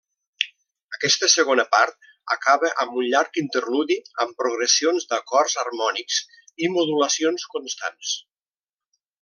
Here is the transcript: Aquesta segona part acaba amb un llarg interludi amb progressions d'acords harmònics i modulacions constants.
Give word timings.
Aquesta 0.95 1.27
segona 1.33 1.65
part 1.73 2.07
acaba 2.37 2.71
amb 2.85 2.97
un 3.03 3.11
llarg 3.15 3.39
interludi 3.43 3.99
amb 4.25 4.35
progressions 4.41 5.07
d'acords 5.13 5.59
harmònics 5.65 6.19
i 6.69 6.73
modulacions 6.79 7.47
constants. 7.57 8.17